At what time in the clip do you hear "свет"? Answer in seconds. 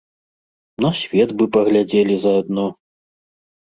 1.01-1.35